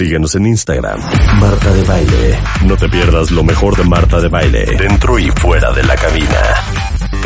Síguenos 0.00 0.34
en 0.34 0.46
Instagram, 0.46 0.98
Marta 1.38 1.70
de 1.74 1.84
Baile. 1.84 2.38
No 2.64 2.74
te 2.74 2.88
pierdas 2.88 3.30
lo 3.30 3.44
mejor 3.44 3.76
de 3.76 3.84
Marta 3.84 4.18
de 4.18 4.28
Baile, 4.28 4.64
dentro 4.64 5.18
y 5.18 5.30
fuera 5.30 5.72
de 5.72 5.82
la 5.82 5.94
cabina. 5.94 6.40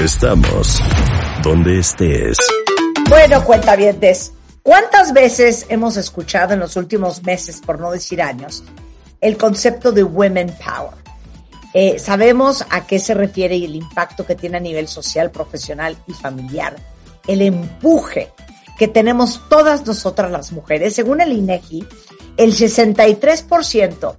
Estamos 0.02 0.82
donde 1.44 1.78
estés. 1.78 2.36
Bueno, 3.08 3.44
cuentavientes, 3.44 4.32
¿cuántas 4.64 5.12
veces 5.12 5.66
hemos 5.68 5.96
escuchado 5.96 6.54
en 6.54 6.58
los 6.58 6.74
últimos 6.74 7.22
meses, 7.22 7.60
por 7.64 7.78
no 7.78 7.92
decir 7.92 8.20
años, 8.20 8.64
el 9.20 9.36
concepto 9.36 9.92
de 9.92 10.02
Women 10.02 10.52
Power? 10.58 10.96
Eh, 11.74 12.00
sabemos 12.00 12.66
a 12.70 12.88
qué 12.88 12.98
se 12.98 13.14
refiere 13.14 13.54
y 13.54 13.66
el 13.66 13.76
impacto 13.76 14.26
que 14.26 14.34
tiene 14.34 14.56
a 14.56 14.60
nivel 14.60 14.88
social, 14.88 15.30
profesional 15.30 15.96
y 16.08 16.12
familiar. 16.12 16.74
El 17.28 17.40
empuje 17.40 18.32
que 18.76 18.88
tenemos 18.88 19.42
todas 19.48 19.86
nosotras 19.86 20.32
las 20.32 20.50
mujeres. 20.50 20.94
Según 20.94 21.20
el 21.20 21.32
INEGI, 21.32 21.86
el 22.36 22.54
63% 22.54 24.14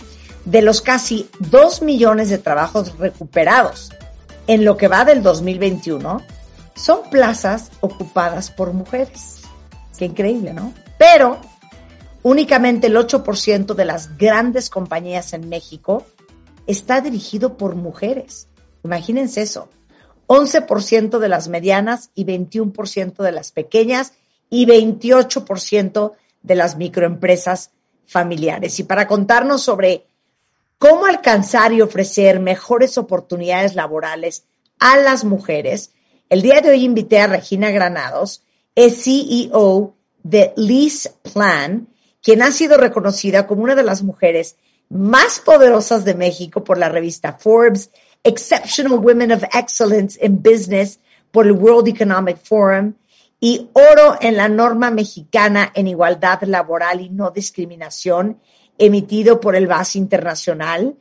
de 0.46 0.62
los 0.62 0.82
casi 0.82 1.30
2 1.40 1.82
millones 1.82 2.30
de 2.30 2.38
trabajos 2.38 2.98
recuperados 2.98 3.92
en 4.48 4.64
lo 4.64 4.78
que 4.78 4.88
va 4.88 5.06
del 5.06 5.24
2021 5.24 6.22
son 6.76 7.10
plazas 7.10 7.72
ocupadas 7.82 8.52
por 8.52 8.74
mujeres. 8.74 9.42
Qué 9.98 10.06
increíble, 10.06 10.54
¿no? 10.54 10.74
Pero 10.98 11.40
únicamente 12.22 12.88
el 12.88 12.96
8% 12.96 13.74
de 13.74 13.86
las 13.86 14.18
grandes 14.18 14.70
compañías 14.70 15.34
en 15.34 15.50
México 15.50 16.06
está 16.68 17.02
dirigido 17.02 17.58
por 17.58 17.76
mujeres. 17.76 18.48
Imagínense 18.84 19.42
eso. 19.42 19.70
11% 20.28 21.20
de 21.20 21.30
las 21.30 21.48
medianas 21.48 22.10
y 22.16 22.26
21% 22.26 23.24
de 23.24 23.32
las 23.32 23.52
pequeñas 23.52 24.14
y 24.50 24.66
28% 24.66 26.14
de 26.42 26.56
las 26.56 26.78
microempresas 26.78 27.72
familiares. 28.08 28.80
Y 28.80 28.84
para 28.84 29.08
contarnos 29.08 29.64
sobre 29.64 30.06
cómo 30.78 31.06
alcanzar 31.06 31.74
y 31.74 31.82
ofrecer 31.82 32.40
mejores 32.40 32.98
oportunidades 32.98 33.76
laborales 33.76 34.46
a 34.80 34.98
las 34.98 35.24
mujeres, 35.24 35.92
el 36.30 36.42
día 36.42 36.62
de 36.62 36.72
hoy 36.72 36.84
invité 36.84 37.20
a 37.20 37.28
Regina 37.28 37.72
Granados, 37.72 38.44
es 38.76 39.04
CEO 39.04 39.96
de 40.24 40.54
Lease 40.58 41.12
Plan, 41.34 41.88
quien 42.22 42.42
ha 42.42 42.52
sido 42.52 42.78
reconocida 42.78 43.48
como 43.48 43.64
una 43.64 43.76
de 43.76 43.84
las 43.84 44.04
mujeres 44.04 44.58
más 44.90 45.40
poderosas 45.40 46.06
de 46.06 46.16
México 46.16 46.64
por 46.64 46.78
la 46.78 46.90
revista 46.90 47.34
Forbes, 47.34 47.92
Exceptional 48.24 49.00
Women 49.00 49.32
of 49.34 49.44
Excellence 49.54 50.20
in 50.24 50.42
Business 50.42 51.00
por 51.32 51.46
el 51.46 51.54
World 51.54 51.88
Economic 51.88 52.38
Forum 52.38 52.94
y 53.46 53.70
oro 53.74 54.18
en 54.22 54.38
la 54.38 54.50
norma 54.50 54.90
mexicana 54.90 55.72
en 55.76 55.88
igualdad 55.88 56.42
laboral 56.46 57.00
y 57.02 57.10
no 57.12 57.30
discriminación, 57.30 58.40
emitido 58.76 59.40
por 59.40 59.56
el 59.56 59.68
BAS 59.68 59.98
Internacional, 59.98 60.96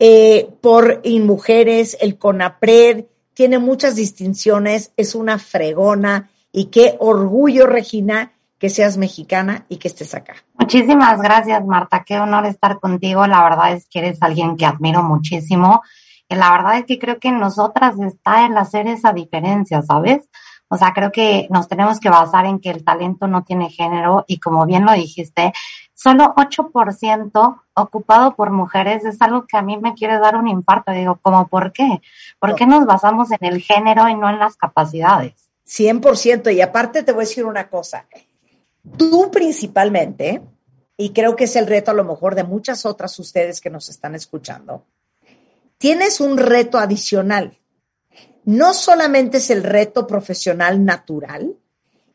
eh, 0.00 0.48
por 0.60 1.02
Mujeres, 1.04 1.96
el 2.00 2.18
CONAPRED, 2.18 3.04
tiene 3.34 3.60
muchas 3.60 3.94
distinciones, 3.94 4.90
es 4.96 5.14
una 5.14 5.38
fregona 5.38 6.28
y 6.50 6.70
qué 6.72 6.96
orgullo, 6.98 7.68
Regina, 7.68 8.32
que 8.58 8.68
seas 8.68 8.96
mexicana 8.96 9.64
y 9.68 9.76
que 9.76 9.86
estés 9.86 10.12
acá. 10.12 10.34
Muchísimas 10.58 11.22
gracias, 11.22 11.64
Marta. 11.64 12.02
Qué 12.02 12.18
honor 12.18 12.46
estar 12.46 12.80
contigo. 12.80 13.24
La 13.28 13.44
verdad 13.44 13.74
es 13.74 13.86
que 13.86 14.00
eres 14.00 14.20
alguien 14.24 14.56
que 14.56 14.66
admiro 14.66 15.04
muchísimo. 15.04 15.82
La 16.28 16.50
verdad 16.50 16.78
es 16.78 16.84
que 16.84 16.98
creo 16.98 17.20
que 17.20 17.28
en 17.28 17.38
nosotras 17.38 17.94
está 18.00 18.44
el 18.44 18.56
hacer 18.56 18.88
esa 18.88 19.12
diferencia, 19.12 19.82
¿sabes? 19.82 20.28
O 20.68 20.76
sea, 20.76 20.92
creo 20.92 21.12
que 21.12 21.46
nos 21.50 21.68
tenemos 21.68 22.00
que 22.00 22.10
basar 22.10 22.44
en 22.46 22.58
que 22.58 22.70
el 22.70 22.84
talento 22.84 23.28
no 23.28 23.44
tiene 23.44 23.70
género 23.70 24.24
y 24.26 24.38
como 24.38 24.66
bien 24.66 24.84
lo 24.84 24.92
dijiste, 24.92 25.52
solo 25.94 26.34
8% 26.36 27.62
ocupado 27.74 28.34
por 28.34 28.50
mujeres 28.50 29.04
es 29.04 29.22
algo 29.22 29.46
que 29.46 29.56
a 29.56 29.62
mí 29.62 29.76
me 29.76 29.94
quiere 29.94 30.18
dar 30.18 30.36
un 30.36 30.48
infarto. 30.48 30.90
Digo, 30.90 31.18
¿cómo 31.22 31.46
por 31.46 31.72
qué? 31.72 32.00
¿Por 32.40 32.54
qué 32.56 32.66
nos 32.66 32.84
basamos 32.84 33.30
en 33.30 33.44
el 33.44 33.62
género 33.62 34.08
y 34.08 34.14
no 34.14 34.28
en 34.28 34.38
las 34.38 34.56
capacidades? 34.56 35.50
100%. 35.66 36.52
Y 36.54 36.60
aparte 36.60 37.02
te 37.02 37.12
voy 37.12 37.24
a 37.24 37.28
decir 37.28 37.44
una 37.44 37.68
cosa. 37.68 38.06
Tú 38.96 39.30
principalmente, 39.30 40.42
y 40.96 41.10
creo 41.10 41.36
que 41.36 41.44
es 41.44 41.56
el 41.56 41.66
reto 41.66 41.92
a 41.92 41.94
lo 41.94 42.04
mejor 42.04 42.34
de 42.34 42.44
muchas 42.44 42.86
otras 42.86 43.18
ustedes 43.18 43.60
que 43.60 43.70
nos 43.70 43.88
están 43.88 44.14
escuchando, 44.14 44.84
tienes 45.78 46.20
un 46.20 46.38
reto 46.38 46.78
adicional 46.78 47.58
no 48.46 48.74
solamente 48.74 49.38
es 49.38 49.50
el 49.50 49.62
reto 49.62 50.06
profesional 50.06 50.84
natural 50.84 51.56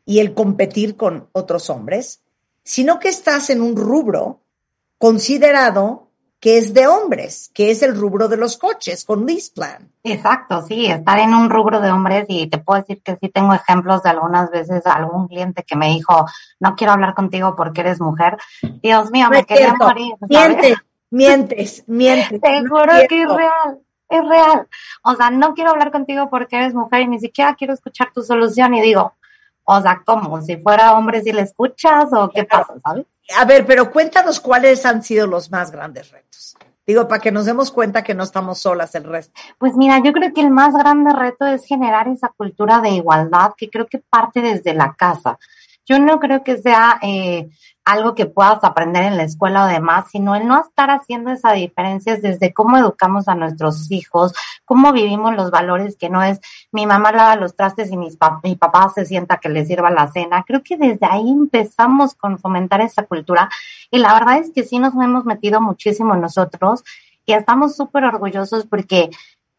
y 0.04 0.18
el 0.18 0.34
competir 0.34 0.96
con 0.96 1.28
otros 1.32 1.70
hombres, 1.70 2.22
sino 2.64 2.98
que 2.98 3.08
estás 3.08 3.50
en 3.50 3.60
un 3.60 3.76
rubro 3.76 4.40
considerado 4.98 6.08
que 6.40 6.58
es 6.58 6.74
de 6.74 6.88
hombres, 6.88 7.50
que 7.54 7.70
es 7.70 7.82
el 7.82 7.94
rubro 7.94 8.28
de 8.28 8.36
los 8.36 8.56
coches 8.56 9.04
con 9.04 9.26
lease 9.26 9.52
plan. 9.54 9.92
Exacto, 10.02 10.62
sí, 10.62 10.86
estar 10.86 11.18
en 11.20 11.34
un 11.34 11.50
rubro 11.50 11.80
de 11.80 11.90
hombres 11.90 12.24
y 12.28 12.48
te 12.48 12.58
puedo 12.58 12.80
decir 12.80 13.02
que 13.02 13.16
sí 13.20 13.28
tengo 13.28 13.52
ejemplos 13.52 14.02
de 14.02 14.10
algunas 14.10 14.50
veces 14.50 14.86
algún 14.86 15.28
cliente 15.28 15.62
que 15.62 15.76
me 15.76 15.88
dijo, 15.88 16.26
no 16.58 16.74
quiero 16.74 16.94
hablar 16.94 17.14
contigo 17.14 17.54
porque 17.54 17.82
eres 17.82 18.00
mujer. 18.00 18.38
Dios 18.82 19.10
mío, 19.12 19.28
me 19.30 19.44
quería 19.44 19.74
morir. 19.74 20.14
Mientes, 20.28 20.78
mientes, 21.10 21.84
mientes. 21.86 22.40
Te 22.42 22.66
juro 22.66 22.92
que 23.08 23.22
es 23.22 23.28
real 23.28 23.82
es 24.16 24.28
real. 24.28 24.68
O 25.02 25.14
sea, 25.14 25.30
no 25.30 25.54
quiero 25.54 25.70
hablar 25.70 25.90
contigo 25.90 26.28
porque 26.30 26.56
eres 26.56 26.74
mujer 26.74 27.02
y 27.02 27.08
ni 27.08 27.20
siquiera 27.20 27.54
quiero 27.54 27.74
escuchar 27.74 28.12
tu 28.12 28.22
solución. 28.22 28.74
Y 28.74 28.80
digo, 28.80 29.14
o 29.64 29.80
sea, 29.80 30.02
¿cómo? 30.04 30.40
Si 30.42 30.56
fuera 30.56 30.92
hombre, 30.94 31.22
si 31.22 31.32
le 31.32 31.42
escuchas 31.42 32.12
o 32.12 32.30
qué 32.30 32.44
pasa, 32.44 32.74
¿sabes? 32.82 33.06
A 33.36 33.44
ver, 33.44 33.64
pero 33.66 33.90
cuéntanos 33.90 34.40
cuáles 34.40 34.84
han 34.84 35.02
sido 35.02 35.26
los 35.26 35.50
más 35.50 35.70
grandes 35.70 36.10
retos. 36.10 36.56
Digo, 36.84 37.06
para 37.06 37.20
que 37.20 37.30
nos 37.30 37.46
demos 37.46 37.70
cuenta 37.70 38.02
que 38.02 38.14
no 38.14 38.24
estamos 38.24 38.58
solas 38.58 38.94
el 38.96 39.04
resto. 39.04 39.40
Pues 39.58 39.76
mira, 39.76 40.00
yo 40.02 40.12
creo 40.12 40.32
que 40.34 40.40
el 40.40 40.50
más 40.50 40.74
grande 40.74 41.12
reto 41.12 41.46
es 41.46 41.64
generar 41.64 42.08
esa 42.08 42.28
cultura 42.36 42.80
de 42.80 42.90
igualdad 42.90 43.52
que 43.56 43.70
creo 43.70 43.86
que 43.86 43.98
parte 43.98 44.40
desde 44.40 44.74
la 44.74 44.92
casa. 44.94 45.38
Yo 45.86 45.98
no 45.98 46.20
creo 46.20 46.44
que 46.44 46.58
sea 46.58 46.98
eh, 47.02 47.48
algo 47.84 48.14
que 48.14 48.26
puedas 48.26 48.62
aprender 48.62 49.04
en 49.04 49.16
la 49.16 49.24
escuela 49.24 49.64
o 49.64 49.68
demás, 49.68 50.06
sino 50.10 50.36
el 50.36 50.46
no 50.46 50.60
estar 50.60 50.90
haciendo 50.90 51.30
esas 51.30 51.54
diferencias 51.54 52.22
desde 52.22 52.52
cómo 52.52 52.78
educamos 52.78 53.26
a 53.28 53.34
nuestros 53.34 53.90
hijos, 53.90 54.32
cómo 54.64 54.92
vivimos 54.92 55.34
los 55.34 55.50
valores, 55.50 55.96
que 55.96 56.08
no 56.08 56.22
es 56.22 56.40
mi 56.70 56.86
mamá 56.86 57.10
lava 57.12 57.36
los 57.36 57.56
trastes 57.56 57.90
y 57.90 57.96
mis 57.96 58.16
mi 58.44 58.56
papá 58.56 58.90
se 58.94 59.04
sienta 59.04 59.38
que 59.38 59.48
le 59.48 59.66
sirva 59.66 59.90
la 59.90 60.10
cena. 60.10 60.44
Creo 60.46 60.62
que 60.62 60.76
desde 60.76 61.06
ahí 61.06 61.28
empezamos 61.28 62.14
con 62.14 62.38
fomentar 62.38 62.80
esa 62.80 63.04
cultura 63.04 63.48
y 63.90 63.98
la 63.98 64.14
verdad 64.14 64.38
es 64.38 64.52
que 64.52 64.62
sí 64.64 64.78
nos 64.78 64.94
hemos 64.94 65.24
metido 65.24 65.60
muchísimo 65.60 66.14
nosotros 66.14 66.84
y 67.24 67.34
estamos 67.34 67.76
súper 67.76 68.04
orgullosos 68.04 68.66
porque 68.66 69.10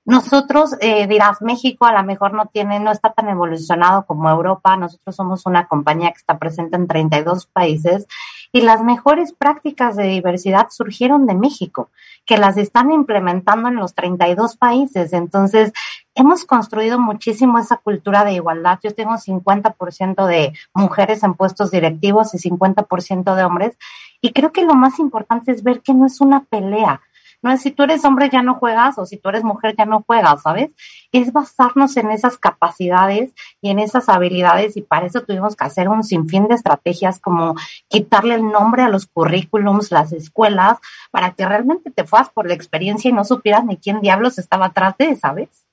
nosotros, 0.05 0.75
eh, 0.81 1.07
dirás, 1.07 1.41
México 1.41 1.85
a 1.85 1.93
lo 1.93 2.03
mejor 2.03 2.33
no 2.33 2.47
tiene, 2.47 2.79
no 2.79 2.91
está 2.91 3.13
tan 3.13 3.29
evolucionado 3.29 4.05
como 4.05 4.29
Europa. 4.29 4.75
Nosotros 4.75 5.15
somos 5.15 5.45
una 5.45 5.67
compañía 5.67 6.11
que 6.11 6.17
está 6.17 6.37
presente 6.37 6.75
en 6.75 6.87
32 6.87 7.45
países 7.45 8.05
y 8.51 8.61
las 8.61 8.83
mejores 8.83 9.33
prácticas 9.33 9.95
de 9.95 10.03
diversidad 10.03 10.67
surgieron 10.69 11.25
de 11.25 11.35
México, 11.35 11.89
que 12.25 12.37
las 12.37 12.57
están 12.57 12.91
implementando 12.91 13.69
en 13.69 13.77
los 13.77 13.95
32 13.95 14.57
países. 14.57 15.13
Entonces, 15.13 15.71
hemos 16.15 16.43
construido 16.45 16.99
muchísimo 16.99 17.57
esa 17.57 17.77
cultura 17.77 18.25
de 18.25 18.33
igualdad. 18.33 18.79
Yo 18.83 18.93
tengo 18.93 19.13
50% 19.13 20.27
de 20.27 20.53
mujeres 20.73 21.23
en 21.23 21.33
puestos 21.33 21.71
directivos 21.71 22.33
y 22.35 22.37
50% 22.37 23.35
de 23.35 23.43
hombres. 23.43 23.77
Y 24.21 24.33
creo 24.33 24.51
que 24.51 24.63
lo 24.63 24.75
más 24.75 24.99
importante 24.99 25.51
es 25.51 25.63
ver 25.63 25.81
que 25.81 25.93
no 25.93 26.05
es 26.05 26.19
una 26.19 26.43
pelea 26.43 27.01
no 27.43 27.51
es 27.51 27.61
si 27.61 27.71
tú 27.71 27.83
eres 27.83 28.05
hombre 28.05 28.29
ya 28.31 28.41
no 28.41 28.55
juegas 28.55 28.97
o 28.97 29.05
si 29.05 29.17
tú 29.17 29.27
eres 29.27 29.43
mujer 29.43 29.75
ya 29.77 29.85
no 29.85 30.01
juegas, 30.01 30.41
¿sabes? 30.41 30.71
Es 31.11 31.33
basarnos 31.33 31.97
en 31.97 32.09
esas 32.09 32.37
capacidades 32.37 33.33
y 33.61 33.69
en 33.69 33.79
esas 33.79 34.07
habilidades 34.07 34.77
y 34.77 34.81
para 34.81 35.05
eso 35.07 35.21
tuvimos 35.21 35.57
que 35.57 35.65
hacer 35.65 35.89
un 35.89 36.03
sinfín 36.03 36.47
de 36.47 36.55
estrategias 36.55 37.19
como 37.19 37.55
quitarle 37.89 38.35
el 38.35 38.47
nombre 38.47 38.81
a 38.81 38.89
los 38.89 39.07
currículums, 39.07 39.91
las 39.91 40.13
escuelas, 40.13 40.77
para 41.11 41.31
que 41.31 41.45
realmente 41.45 41.91
te 41.91 42.05
fueras 42.05 42.29
por 42.29 42.47
la 42.47 42.53
experiencia 42.53 43.09
y 43.09 43.13
no 43.13 43.25
supieras 43.25 43.65
ni 43.65 43.75
quién 43.75 43.99
diablos 43.99 44.39
estaba 44.39 44.67
atrás 44.67 44.95
de, 44.97 45.13
¿sabes? 45.17 45.67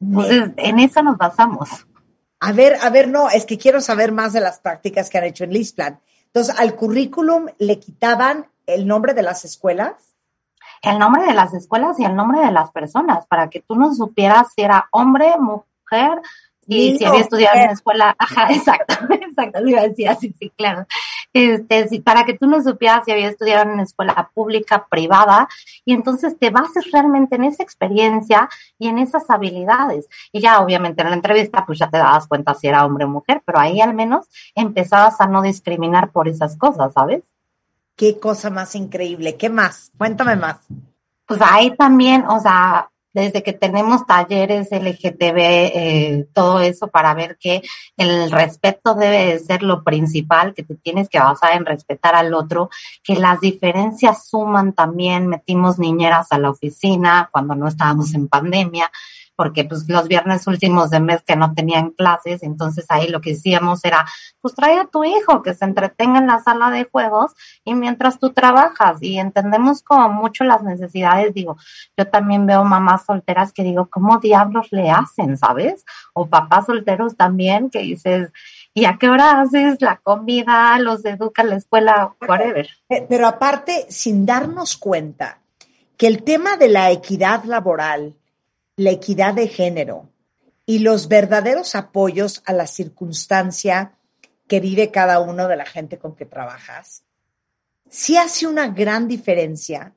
Entonces, 0.00 0.50
en 0.56 0.78
eso 0.78 1.02
nos 1.02 1.18
basamos. 1.18 1.68
A 2.40 2.52
ver, 2.52 2.76
a 2.80 2.88
ver, 2.88 3.08
no, 3.08 3.28
es 3.28 3.44
que 3.44 3.58
quiero 3.58 3.82
saber 3.82 4.12
más 4.12 4.32
de 4.32 4.40
las 4.40 4.60
prácticas 4.60 5.10
que 5.10 5.18
han 5.18 5.24
hecho 5.24 5.44
en 5.44 5.52
Lisplan. 5.52 6.00
Entonces, 6.26 6.58
al 6.58 6.74
currículum 6.74 7.48
le 7.58 7.78
quitaban 7.78 8.46
el 8.66 8.86
nombre 8.86 9.12
de 9.12 9.22
las 9.22 9.44
escuelas 9.44 10.11
el 10.82 10.98
nombre 10.98 11.24
de 11.24 11.34
las 11.34 11.54
escuelas 11.54 11.98
y 11.98 12.04
el 12.04 12.16
nombre 12.16 12.40
de 12.40 12.50
las 12.50 12.70
personas, 12.70 13.26
para 13.26 13.48
que 13.48 13.60
tú 13.60 13.76
no 13.76 13.94
supieras 13.94 14.48
si 14.54 14.62
era 14.62 14.88
hombre, 14.90 15.32
mujer, 15.38 16.20
y 16.66 16.96
si 16.96 17.04
había 17.04 17.20
estudiado 17.20 17.56
en 17.56 17.64
una 17.64 17.72
escuela, 17.72 18.14
ajá, 18.18 18.52
exacto, 18.52 18.94
exacto, 19.14 19.60
lo 19.60 19.70
iba 19.70 19.80
a 19.80 19.88
decir 19.88 20.08
así, 20.08 20.32
sí, 20.38 20.50
claro. 20.56 20.86
Este, 21.32 22.00
para 22.02 22.24
que 22.24 22.34
tú 22.34 22.46
no 22.46 22.62
supieras 22.62 23.04
si 23.04 23.10
había 23.10 23.28
estudiado 23.28 23.62
en 23.62 23.70
una 23.70 23.82
escuela 23.82 24.30
pública, 24.34 24.86
privada, 24.88 25.48
y 25.84 25.94
entonces 25.94 26.38
te 26.38 26.50
bases 26.50 26.90
realmente 26.92 27.36
en 27.36 27.44
esa 27.44 27.62
experiencia 27.62 28.48
y 28.78 28.88
en 28.88 28.98
esas 28.98 29.28
habilidades. 29.30 30.08
Y 30.30 30.40
ya 30.40 30.60
obviamente 30.60 31.02
en 31.02 31.08
la 31.08 31.16
entrevista 31.16 31.64
pues 31.66 31.78
ya 31.78 31.90
te 31.90 31.98
dabas 31.98 32.28
cuenta 32.28 32.54
si 32.54 32.68
era 32.68 32.84
hombre 32.84 33.06
o 33.06 33.08
mujer, 33.08 33.42
pero 33.44 33.58
ahí 33.58 33.80
al 33.80 33.94
menos 33.94 34.26
empezabas 34.54 35.20
a 35.20 35.26
no 35.26 35.42
discriminar 35.42 36.10
por 36.10 36.28
esas 36.28 36.56
cosas, 36.56 36.92
¿sabes? 36.92 37.22
Qué 37.96 38.18
cosa 38.18 38.50
más 38.50 38.74
increíble. 38.74 39.36
¿Qué 39.36 39.48
más? 39.48 39.92
Cuéntame 39.96 40.36
más. 40.36 40.56
Pues 41.26 41.40
ahí 41.42 41.74
también, 41.76 42.26
o 42.26 42.40
sea, 42.40 42.90
desde 43.12 43.42
que 43.42 43.52
tenemos 43.52 44.06
talleres 44.06 44.68
LGTB, 44.70 45.36
eh, 45.36 46.26
todo 46.32 46.60
eso 46.60 46.88
para 46.88 47.14
ver 47.14 47.36
que 47.38 47.62
el 47.96 48.30
respeto 48.30 48.94
debe 48.94 49.38
ser 49.38 49.62
lo 49.62 49.84
principal, 49.84 50.54
que 50.54 50.62
te 50.62 50.74
tienes 50.76 51.08
que 51.08 51.18
basar 51.18 51.52
en 51.52 51.66
respetar 51.66 52.14
al 52.14 52.32
otro, 52.34 52.70
que 53.02 53.16
las 53.16 53.40
diferencias 53.40 54.28
suman 54.28 54.72
también, 54.72 55.26
metimos 55.26 55.78
niñeras 55.78 56.32
a 56.32 56.38
la 56.38 56.50
oficina 56.50 57.28
cuando 57.30 57.54
no 57.54 57.68
estábamos 57.68 58.14
en 58.14 58.28
pandemia, 58.28 58.90
porque 59.36 59.64
pues 59.64 59.88
los 59.88 60.08
viernes 60.08 60.46
últimos 60.46 60.90
de 60.90 61.00
mes 61.00 61.22
que 61.22 61.36
no 61.36 61.54
tenían 61.54 61.90
clases, 61.90 62.42
entonces 62.42 62.86
ahí 62.88 63.08
lo 63.08 63.20
que 63.20 63.32
hacíamos 63.32 63.84
era, 63.84 64.06
pues 64.40 64.54
trae 64.54 64.78
a 64.78 64.86
tu 64.86 65.04
hijo 65.04 65.42
que 65.42 65.54
se 65.54 65.64
entretenga 65.64 66.18
en 66.18 66.26
la 66.26 66.40
sala 66.40 66.70
de 66.70 66.84
juegos 66.84 67.32
y 67.64 67.74
mientras 67.74 68.18
tú 68.18 68.32
trabajas 68.32 69.02
y 69.02 69.18
entendemos 69.18 69.82
como 69.82 70.08
mucho 70.10 70.44
las 70.44 70.62
necesidades, 70.62 71.34
digo, 71.34 71.56
yo 71.96 72.08
también 72.08 72.46
veo 72.46 72.64
mamás 72.64 73.04
solteras 73.04 73.52
que 73.52 73.62
digo, 73.62 73.86
¿cómo 73.86 74.18
diablos 74.18 74.68
le 74.70 74.90
hacen, 74.90 75.36
sabes? 75.36 75.84
O 76.12 76.26
papás 76.26 76.66
solteros 76.66 77.16
también 77.16 77.70
que 77.70 77.80
dices, 77.80 78.30
¿y 78.74 78.84
a 78.84 78.98
qué 78.98 79.08
hora 79.08 79.40
haces 79.40 79.80
la 79.80 79.96
comida, 79.96 80.78
los 80.78 81.04
educa 81.04 81.42
la 81.42 81.56
escuela, 81.56 82.14
whatever? 82.26 82.68
Eh, 82.88 83.06
pero 83.08 83.26
aparte, 83.26 83.86
sin 83.88 84.26
darnos 84.26 84.76
cuenta 84.76 85.38
que 85.96 86.06
el 86.06 86.22
tema 86.22 86.56
de 86.56 86.68
la 86.68 86.90
equidad 86.90 87.44
laboral, 87.44 88.14
la 88.76 88.90
equidad 88.90 89.34
de 89.34 89.48
género 89.48 90.08
y 90.66 90.78
los 90.78 91.08
verdaderos 91.08 91.74
apoyos 91.74 92.42
a 92.46 92.52
la 92.52 92.66
circunstancia 92.66 93.98
que 94.48 94.60
vive 94.60 94.90
cada 94.90 95.20
uno 95.20 95.48
de 95.48 95.56
la 95.56 95.66
gente 95.66 95.98
con 95.98 96.14
que 96.14 96.26
trabajas, 96.26 97.04
sí 97.88 98.16
hace 98.16 98.46
una 98.46 98.68
gran 98.68 99.08
diferencia 99.08 99.94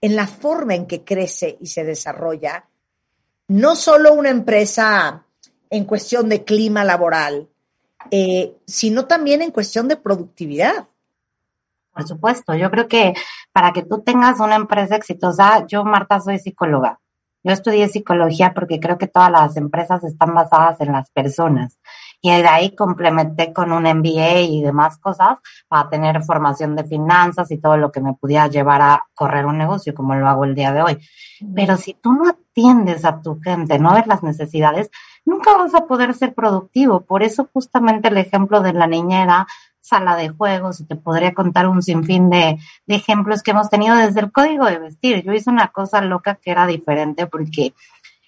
en 0.00 0.16
la 0.16 0.26
forma 0.26 0.74
en 0.74 0.86
que 0.86 1.04
crece 1.04 1.56
y 1.60 1.66
se 1.66 1.84
desarrolla 1.84 2.66
no 3.48 3.76
solo 3.76 4.14
una 4.14 4.30
empresa 4.30 5.26
en 5.68 5.84
cuestión 5.84 6.28
de 6.28 6.44
clima 6.44 6.84
laboral, 6.84 7.48
eh, 8.10 8.56
sino 8.66 9.06
también 9.06 9.42
en 9.42 9.50
cuestión 9.50 9.88
de 9.88 9.96
productividad. 9.96 10.88
Por 11.92 12.06
supuesto, 12.06 12.54
yo 12.54 12.70
creo 12.70 12.88
que 12.88 13.14
para 13.52 13.72
que 13.72 13.82
tú 13.82 14.02
tengas 14.02 14.40
una 14.40 14.56
empresa 14.56 14.96
exitosa, 14.96 15.66
yo 15.66 15.84
Marta 15.84 16.20
soy 16.20 16.38
psicóloga 16.38 17.00
yo 17.42 17.52
estudié 17.52 17.88
psicología 17.88 18.52
porque 18.54 18.80
creo 18.80 18.98
que 18.98 19.06
todas 19.06 19.30
las 19.30 19.56
empresas 19.56 20.04
están 20.04 20.34
basadas 20.34 20.80
en 20.80 20.92
las 20.92 21.10
personas. 21.10 21.78
Y 22.22 22.30
de 22.30 22.46
ahí 22.46 22.74
complementé 22.74 23.52
con 23.52 23.72
un 23.72 23.84
MBA 23.84 24.40
y 24.40 24.62
demás 24.62 24.98
cosas 24.98 25.38
para 25.68 25.88
tener 25.88 26.22
formación 26.22 26.76
de 26.76 26.84
finanzas 26.84 27.50
y 27.50 27.58
todo 27.58 27.78
lo 27.78 27.90
que 27.90 28.02
me 28.02 28.12
pudiera 28.12 28.46
llevar 28.46 28.82
a 28.82 29.06
correr 29.14 29.46
un 29.46 29.56
negocio 29.56 29.94
como 29.94 30.14
lo 30.14 30.28
hago 30.28 30.44
el 30.44 30.54
día 30.54 30.72
de 30.72 30.82
hoy. 30.82 30.98
Pero 31.54 31.78
si 31.78 31.94
tú 31.94 32.12
no 32.12 32.28
atiendes 32.28 33.06
a 33.06 33.22
tu 33.22 33.40
gente, 33.40 33.78
no 33.78 33.94
ves 33.94 34.06
las 34.06 34.22
necesidades, 34.22 34.90
nunca 35.24 35.56
vas 35.56 35.74
a 35.74 35.86
poder 35.86 36.12
ser 36.12 36.34
productivo. 36.34 37.00
Por 37.00 37.22
eso 37.22 37.48
justamente 37.52 38.08
el 38.08 38.18
ejemplo 38.18 38.60
de 38.60 38.74
la 38.74 38.86
niñera 38.86 39.46
sala 39.80 40.16
de 40.16 40.28
juegos 40.28 40.80
y 40.80 40.84
te 40.84 40.96
podría 40.96 41.34
contar 41.34 41.66
un 41.68 41.82
sinfín 41.82 42.30
de, 42.30 42.58
de 42.86 42.94
ejemplos 42.94 43.42
que 43.42 43.52
hemos 43.52 43.70
tenido 43.70 43.96
desde 43.96 44.20
el 44.20 44.32
código 44.32 44.66
de 44.66 44.78
vestir. 44.78 45.22
Yo 45.24 45.32
hice 45.32 45.50
una 45.50 45.68
cosa 45.68 46.00
loca 46.00 46.36
que 46.36 46.50
era 46.50 46.66
diferente 46.66 47.26
porque 47.26 47.74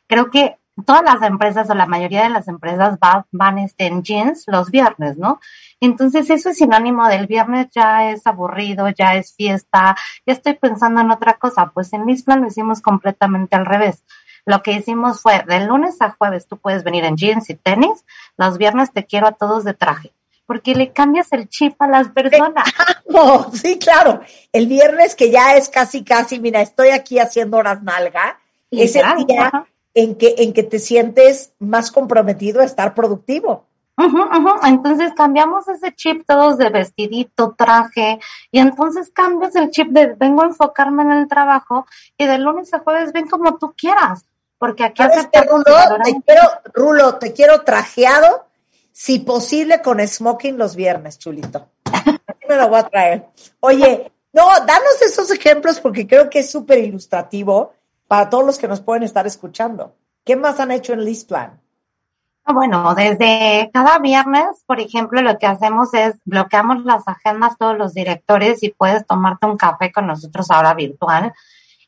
creo 0.06 0.30
que 0.30 0.58
todas 0.86 1.02
las 1.02 1.22
empresas 1.22 1.68
o 1.70 1.74
la 1.74 1.86
mayoría 1.86 2.22
de 2.22 2.30
las 2.30 2.48
empresas 2.48 2.98
van, 3.30 3.58
este, 3.58 3.86
en 3.86 4.02
jeans 4.02 4.44
los 4.46 4.70
viernes, 4.70 5.18
¿no? 5.18 5.40
Entonces 5.80 6.30
eso 6.30 6.50
es 6.50 6.58
sinónimo 6.58 7.06
del 7.08 7.26
viernes 7.26 7.68
ya 7.74 8.10
es 8.10 8.26
aburrido, 8.26 8.88
ya 8.88 9.14
es 9.14 9.34
fiesta, 9.34 9.96
ya 10.26 10.32
estoy 10.32 10.54
pensando 10.54 11.00
en 11.00 11.10
otra 11.10 11.34
cosa. 11.34 11.70
Pues 11.74 11.92
en 11.92 12.06
Lisplan 12.06 12.40
lo 12.40 12.48
hicimos 12.48 12.80
completamente 12.80 13.56
al 13.56 13.66
revés. 13.66 14.04
Lo 14.44 14.62
que 14.62 14.72
hicimos 14.72 15.20
fue 15.20 15.44
de 15.46 15.66
lunes 15.66 16.00
a 16.00 16.10
jueves 16.10 16.48
tú 16.48 16.56
puedes 16.56 16.84
venir 16.84 17.04
en 17.04 17.16
jeans 17.16 17.48
y 17.50 17.54
tenis, 17.54 18.04
los 18.36 18.58
viernes 18.58 18.92
te 18.92 19.04
quiero 19.04 19.28
a 19.28 19.32
todos 19.32 19.64
de 19.64 19.74
traje 19.74 20.12
porque 20.52 20.74
le 20.74 20.92
cambias 20.92 21.32
el 21.32 21.48
chip 21.48 21.80
a 21.80 21.86
las 21.86 22.10
personas. 22.10 22.70
sí, 23.54 23.78
claro. 23.78 24.20
El 24.52 24.66
viernes 24.66 25.14
que 25.14 25.30
ya 25.30 25.56
es 25.56 25.70
casi, 25.70 26.04
casi, 26.04 26.40
mira, 26.40 26.60
estoy 26.60 26.90
aquí 26.90 27.18
haciendo 27.18 27.56
horas 27.56 27.82
nalga, 27.82 28.38
es 28.70 28.94
el 28.94 29.24
día 29.26 29.64
en 29.94 30.14
que, 30.16 30.34
en 30.36 30.52
que 30.52 30.62
te 30.62 30.78
sientes 30.78 31.54
más 31.58 31.90
comprometido 31.90 32.60
a 32.60 32.64
estar 32.64 32.92
productivo. 32.92 33.64
Entonces 34.62 35.14
cambiamos 35.16 35.66
ese 35.68 35.94
chip 35.94 36.22
todos 36.26 36.58
de 36.58 36.68
vestidito, 36.68 37.54
traje, 37.56 38.18
y 38.50 38.58
entonces 38.58 39.08
cambias 39.08 39.56
el 39.56 39.70
chip 39.70 39.88
de 39.88 40.08
vengo 40.08 40.42
a 40.42 40.48
enfocarme 40.48 41.02
en 41.02 41.12
el 41.12 41.28
trabajo 41.28 41.86
y 42.18 42.26
de 42.26 42.36
lunes 42.36 42.74
a 42.74 42.80
jueves 42.80 43.14
ven 43.14 43.26
como 43.26 43.56
tú 43.56 43.72
quieras, 43.74 44.26
porque 44.58 44.84
aquí 44.84 45.02
hace 45.02 45.30
Rulo, 45.48 45.64
te 46.04 46.20
quiero, 46.26 46.42
Rulo, 46.74 47.14
te 47.14 47.32
quiero 47.32 47.62
trajeado 47.62 48.51
si 48.92 49.20
posible 49.20 49.82
con 49.82 50.06
smoking 50.06 50.58
los 50.58 50.76
viernes, 50.76 51.18
chulito. 51.18 51.68
me 52.48 52.56
lo 52.56 52.68
voy 52.68 52.78
a 52.78 52.88
traer. 52.88 53.26
Oye, 53.60 54.12
no, 54.32 54.46
danos 54.66 55.02
esos 55.04 55.30
ejemplos 55.30 55.80
porque 55.80 56.06
creo 56.06 56.30
que 56.30 56.40
es 56.40 56.50
súper 56.50 56.78
ilustrativo 56.78 57.72
para 58.06 58.30
todos 58.30 58.44
los 58.44 58.58
que 58.58 58.68
nos 58.68 58.80
pueden 58.80 59.02
estar 59.02 59.26
escuchando. 59.26 59.94
¿Qué 60.24 60.36
más 60.36 60.60
han 60.60 60.70
hecho 60.70 60.92
en 60.92 61.04
Listplan? 61.04 61.60
Ah, 62.44 62.52
bueno, 62.52 62.94
desde 62.94 63.70
cada 63.72 63.98
viernes, 63.98 64.64
por 64.66 64.80
ejemplo, 64.80 65.22
lo 65.22 65.38
que 65.38 65.46
hacemos 65.46 65.94
es 65.94 66.16
bloqueamos 66.24 66.84
las 66.84 67.06
agendas 67.06 67.56
todos 67.56 67.78
los 67.78 67.94
directores 67.94 68.62
y 68.62 68.70
puedes 68.70 69.06
tomarte 69.06 69.46
un 69.46 69.56
café 69.56 69.92
con 69.92 70.08
nosotros 70.08 70.50
ahora 70.50 70.74
virtual 70.74 71.32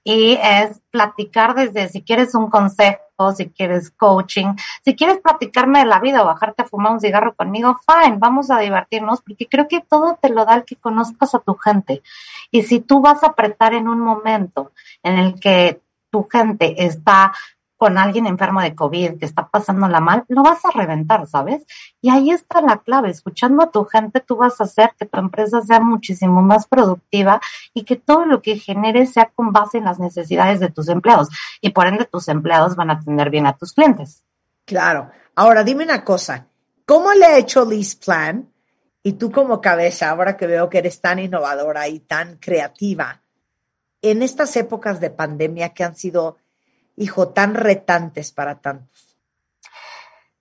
y 0.04 0.38
es 0.40 0.80
platicar 0.90 1.54
desde 1.54 1.88
si 1.88 2.02
quieres 2.02 2.34
un 2.34 2.50
consejo, 2.50 3.32
si 3.34 3.48
quieres 3.48 3.90
coaching, 3.90 4.54
si 4.84 4.94
quieres 4.94 5.18
platicarme 5.18 5.80
de 5.80 5.86
la 5.86 5.98
vida 5.98 6.22
o 6.22 6.26
bajarte 6.26 6.62
a 6.62 6.66
fumar 6.66 6.92
un 6.92 7.00
cigarro 7.00 7.34
conmigo, 7.34 7.80
fine, 7.86 8.18
vamos 8.18 8.50
a 8.50 8.58
divertirnos 8.58 9.22
porque 9.22 9.48
creo 9.48 9.66
que 9.66 9.80
todo 9.80 10.18
te 10.20 10.28
lo 10.28 10.44
da 10.44 10.56
el 10.56 10.64
que 10.64 10.76
conozcas 10.76 11.34
a 11.34 11.38
tu 11.38 11.54
gente. 11.54 12.02
Y 12.50 12.62
si 12.62 12.80
tú 12.80 13.00
vas 13.00 13.24
a 13.24 13.28
apretar 13.28 13.72
en 13.72 13.88
un 13.88 14.00
momento 14.00 14.72
en 15.02 15.18
el 15.18 15.40
que 15.40 15.80
tu 16.10 16.28
gente 16.30 16.84
está 16.84 17.32
con 17.76 17.98
alguien 17.98 18.26
enfermo 18.26 18.60
de 18.60 18.74
COVID 18.74 19.18
que 19.18 19.26
está 19.26 19.48
pasándola 19.48 20.00
mal, 20.00 20.24
lo 20.28 20.42
vas 20.42 20.64
a 20.64 20.70
reventar, 20.70 21.26
¿sabes? 21.26 21.64
Y 22.00 22.10
ahí 22.10 22.30
está 22.30 22.60
la 22.60 22.78
clave. 22.78 23.10
Escuchando 23.10 23.62
a 23.62 23.70
tu 23.70 23.84
gente, 23.84 24.20
tú 24.20 24.36
vas 24.36 24.60
a 24.60 24.64
hacer 24.64 24.92
que 24.98 25.06
tu 25.06 25.18
empresa 25.18 25.60
sea 25.60 25.80
muchísimo 25.80 26.42
más 26.42 26.66
productiva 26.66 27.40
y 27.72 27.84
que 27.84 27.96
todo 27.96 28.26
lo 28.26 28.42
que 28.42 28.58
genere 28.58 29.06
sea 29.06 29.30
con 29.34 29.52
base 29.52 29.78
en 29.78 29.84
las 29.84 29.98
necesidades 29.98 30.60
de 30.60 30.70
tus 30.70 30.88
empleados. 30.88 31.28
Y 31.60 31.70
por 31.70 31.86
ende, 31.86 32.04
tus 32.04 32.28
empleados 32.28 32.76
van 32.76 32.90
a 32.90 32.94
atender 32.94 33.30
bien 33.30 33.46
a 33.46 33.56
tus 33.56 33.72
clientes. 33.72 34.24
Claro. 34.64 35.10
Ahora, 35.34 35.64
dime 35.64 35.84
una 35.84 36.04
cosa. 36.04 36.46
¿Cómo 36.86 37.12
le 37.12 37.26
ha 37.26 37.38
hecho 37.38 37.64
Liz 37.64 37.96
Plan? 37.96 38.48
Y 39.02 39.14
tú 39.14 39.30
como 39.30 39.60
cabeza, 39.60 40.08
ahora 40.08 40.36
que 40.36 40.46
veo 40.46 40.70
que 40.70 40.78
eres 40.78 41.00
tan 41.00 41.18
innovadora 41.18 41.88
y 41.88 42.00
tan 42.00 42.36
creativa, 42.36 43.20
en 44.00 44.22
estas 44.22 44.56
épocas 44.56 45.00
de 45.00 45.10
pandemia 45.10 45.70
que 45.70 45.84
han 45.84 45.96
sido 45.96 46.38
hijo, 46.96 47.28
tan 47.28 47.54
retantes 47.54 48.32
para 48.32 48.60
tantos? 48.60 49.14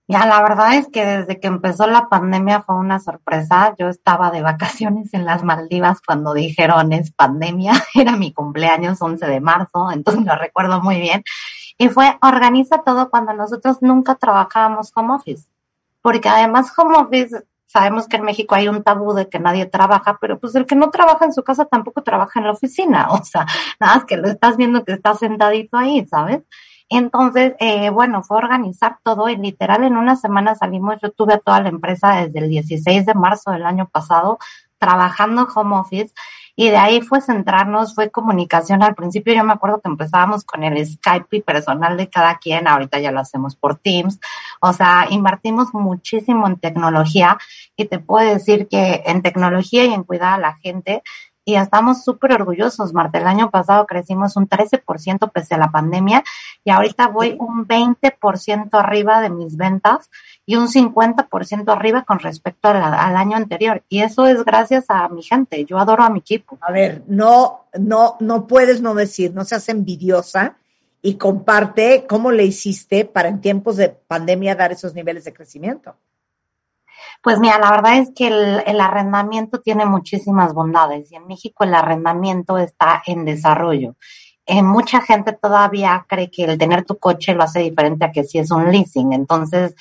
Ya, 0.07 0.25
la 0.25 0.41
verdad 0.41 0.75
es 0.75 0.89
que 0.89 1.05
desde 1.05 1.39
que 1.39 1.48
empezó 1.48 1.88
la 1.88 2.10
pandemia 2.10 2.62
fue 2.62 2.75
una 2.75 3.00
sorpresa. 3.00 3.74
Yo 3.79 3.88
estaba 3.88 4.31
de 4.31 4.41
vacaciones 4.41 5.13
en 5.13 5.25
las 5.25 5.43
Maldivas 5.43 6.01
cuando 6.05 6.33
dijeron 6.33 6.91
es 6.91 7.12
pandemia. 7.12 7.74
Era 7.95 8.17
mi 8.17 8.33
cumpleaños 8.33 9.01
11 9.01 9.25
de 9.25 9.39
marzo, 9.39 9.91
entonces 9.91 10.25
lo 10.25 10.36
recuerdo 10.36 10.81
muy 10.81 11.00
bien. 11.00 11.24
Y 11.77 11.89
fue 11.89 12.17
organiza 12.22 12.83
todo 12.83 13.10
cuando 13.10 13.33
nosotros 13.33 13.77
nunca 13.81 14.15
trabajábamos 14.15 14.91
home 14.93 15.15
office. 15.15 15.48
Porque 16.01 16.27
además 16.27 16.72
home 16.77 16.98
office 16.98 17.43
sabemos 17.74 18.08
que 18.08 18.18
en 18.18 18.24
México 18.24 18.53
hay 18.53 18.68
un 18.68 18.84
tabú 18.84 19.13
de 19.13 19.27
que 19.27 19.39
nadie 19.39 19.65
trabaja, 19.65 20.20
pero 20.22 20.39
pues 20.39 20.53
el 20.53 20.68
que 20.68 20.75
no 20.75 20.92
trabaja 20.92 21.25
en 21.25 21.34
su 21.34 21.44
casa 21.44 21.65
tampoco 21.65 22.03
trabaja 22.03 22.39
en 22.39 22.46
la 22.46 22.51
oficina, 22.51 23.08
o 23.12 23.24
sea, 23.24 23.48
nada 23.80 23.96
más 23.96 24.06
que 24.06 24.18
lo 24.18 24.27
estás 24.27 24.58
viendo 24.58 24.86
que 24.86 24.94
está 24.94 25.15
sentadito 25.15 25.77
ahí, 25.77 26.06
¿sabes? 26.06 26.44
Entonces, 26.89 27.56
eh, 27.60 27.89
bueno, 27.89 28.22
fue 28.22 28.38
organizar 28.38 29.00
todo 29.01 29.27
y 29.27 29.38
literal 29.38 29.84
en 29.84 29.98
una 29.98 30.15
semana 30.15 30.53
salimos, 30.53 30.98
yo 31.01 31.10
tuve 31.12 31.34
a 31.34 31.39
toda 31.39 31.62
la 31.62 31.70
empresa 31.70 32.15
desde 32.18 32.39
el 32.39 32.50
16 32.50 33.08
de 33.08 33.13
marzo 33.15 33.50
del 33.50 33.65
año 33.65 33.89
pasado 33.89 34.38
trabajando 34.77 35.48
home 35.56 35.77
office 35.77 36.13
y 36.55 36.69
de 36.69 36.77
ahí 36.77 37.01
fue 37.01 37.22
centrarnos, 37.22 37.95
fue 37.95 38.12
comunicación. 38.12 38.83
Al 38.83 38.95
principio 38.95 39.33
yo 39.33 39.43
me 39.43 39.53
acuerdo 39.53 39.81
que 39.81 39.89
empezábamos 39.89 40.43
con 40.43 40.63
el 40.63 40.86
Skype 40.86 41.41
personal 41.41 41.98
de 41.98 42.10
cada 42.10 42.38
quien, 42.38 42.67
ahorita 42.67 43.00
ya 43.00 43.12
lo 43.12 43.19
hacemos 43.19 43.55
por 43.55 43.77
Teams. 43.77 44.19
O 44.62 44.72
sea, 44.74 45.07
invertimos 45.10 45.74
muchísimo 45.74 46.48
en 46.48 46.57
tecnología 46.57 47.38
y 47.75 47.86
te 47.86 48.00
puedo 48.00 48.27
decir 48.27 48.67
que 48.67 49.01
en 49.05 49.22
tecnología 49.22 49.86
y 49.86 49.93
en 49.93 50.03
cuidar 50.03 50.33
a 50.33 50.38
la 50.38 50.55
gente, 50.55 51.01
y 51.46 51.56
estamos 51.56 52.04
súper 52.04 52.34
orgullosos, 52.34 52.94
Marta. 52.94 53.18
El 53.18 53.28
año 53.28 53.52
pasado 53.52 53.86
crecimos 53.86 54.36
un 54.38 54.48
13% 54.48 55.32
pese 55.32 55.56
a 55.56 55.58
la 55.58 55.72
pandemia 55.72 56.24
y 56.64 56.72
ahorita 56.72 57.08
voy 57.08 57.36
un 57.40 57.68
20% 57.68 58.70
arriba 58.72 59.22
de 59.22 59.30
mis 59.30 59.58
ventas 59.58 60.10
y 60.46 60.56
un 60.56 60.68
50% 60.68 61.72
arriba 61.72 62.04
con 62.04 62.20
respecto 62.20 62.70
al 62.70 63.18
año 63.18 63.36
anterior. 63.36 63.84
Y 63.90 64.02
eso 64.02 64.26
es 64.28 64.44
gracias 64.46 64.86
a 64.90 65.08
mi 65.10 65.22
gente. 65.22 65.66
Yo 65.66 65.78
adoro 65.80 66.04
a 66.04 66.10
mi 66.10 66.20
equipo. 66.20 66.58
A 66.62 66.72
ver, 66.72 67.04
no, 67.08 67.66
no, 67.78 68.16
no 68.20 68.48
puedes 68.48 68.82
no 68.82 68.94
decir, 68.94 69.34
no 69.34 69.44
seas 69.44 69.68
envidiosa 69.68 70.56
y 71.02 71.16
comparte 71.16 72.06
cómo 72.08 72.32
le 72.32 72.46
hiciste 72.46 73.04
para 73.04 73.28
en 73.28 73.42
tiempos 73.42 73.76
de 73.76 73.90
pandemia 73.90 74.56
dar 74.56 74.72
esos 74.72 74.94
niveles 74.94 75.26
de 75.26 75.34
crecimiento. 75.34 75.96
Pues 77.24 77.39
mira, 77.39 77.58
la 77.58 77.72
verdad 77.72 78.00
es 78.00 78.12
que 78.13 78.27
el, 78.27 78.82
arrendamiento 78.82 79.62
tiene 79.62 79.86
muchísimas 79.86 80.53
bondades 80.53 81.10
y 81.10 81.15
en 81.15 81.25
México 81.25 81.63
el 81.63 81.74
arrendamiento 81.74 82.58
está 82.58 83.01
en 83.06 83.24
desarrollo. 83.24 83.96
Eh, 84.46 84.62
mucha 84.62 85.00
gente 85.00 85.32
todavía 85.32 86.06
cree 86.10 86.30
que 86.30 86.44
el 86.44 86.58
tener 86.58 86.84
tu 86.84 86.98
coche 86.98 87.34
lo 87.34 87.44
hace 87.44 87.62
diferente 87.62 88.03
a 88.03 88.12
que 88.12 88.25
si 88.25 88.39
es 88.39 88.51
un 88.51 88.70
leasing. 88.70 89.13
Entonces, 89.13 89.74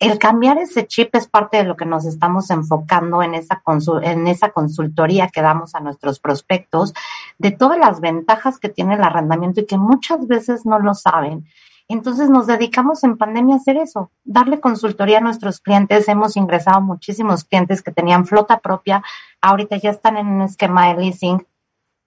el 0.00 0.18
cambiar 0.18 0.58
ese 0.58 0.84
chip 0.88 1.14
es 1.14 1.28
parte 1.28 1.58
de 1.58 1.64
lo 1.64 1.76
que 1.76 1.86
nos 1.86 2.06
estamos 2.06 2.50
enfocando 2.50 3.22
en 3.22 3.34
esa, 3.36 3.62
en 4.02 4.26
esa 4.26 4.50
consultoría 4.50 5.28
que 5.28 5.42
damos 5.42 5.76
a 5.76 5.80
nuestros 5.80 6.18
prospectos, 6.18 6.92
de 7.38 7.52
todas 7.52 7.78
las 7.78 8.00
ventajas 8.00 8.58
que 8.58 8.68
tiene 8.68 8.94
el 8.94 9.04
arrendamiento 9.04 9.60
y 9.60 9.66
que 9.66 9.78
muchas 9.78 10.26
veces 10.26 10.66
no 10.66 10.80
lo 10.80 10.94
saben 10.94 11.46
entonces 11.94 12.30
nos 12.30 12.46
dedicamos 12.46 13.02
en 13.04 13.16
pandemia 13.16 13.56
a 13.56 13.58
hacer 13.58 13.76
eso, 13.76 14.10
darle 14.24 14.60
consultoría 14.60 15.18
a 15.18 15.20
nuestros 15.20 15.60
clientes. 15.60 16.08
Hemos 16.08 16.36
ingresado 16.36 16.80
muchísimos 16.80 17.44
clientes 17.44 17.82
que 17.82 17.90
tenían 17.90 18.26
flota 18.26 18.60
propia, 18.60 19.02
ahorita 19.40 19.76
ya 19.76 19.90
están 19.90 20.16
en 20.16 20.28
un 20.28 20.42
esquema 20.42 20.88
de 20.88 21.02
leasing. 21.02 21.46